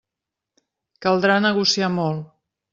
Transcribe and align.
Caldrà 1.07 1.37
negociar 1.49 1.93
molt. 2.01 2.29